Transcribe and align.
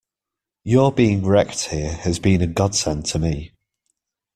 Your 0.63 0.91
being 0.91 1.23
wrecked 1.27 1.65
here 1.69 1.93
has 1.93 2.17
been 2.17 2.41
a 2.41 2.47
godsend 2.47 3.05
to 3.05 3.19
me. 3.19 3.51